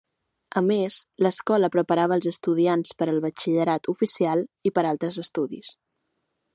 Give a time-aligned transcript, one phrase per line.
[0.61, 0.95] A més,
[1.25, 5.77] l'escola preparava als estudiants per al batxillerat oficial i per a altres estudis.